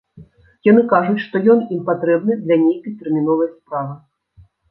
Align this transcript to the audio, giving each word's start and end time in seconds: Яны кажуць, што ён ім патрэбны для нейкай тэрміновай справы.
Яны 0.67 0.81
кажуць, 0.93 1.21
што 1.25 1.41
ён 1.55 1.59
ім 1.75 1.83
патрэбны 1.91 2.33
для 2.47 2.57
нейкай 2.63 2.97
тэрміновай 3.01 3.53
справы. 3.57 3.93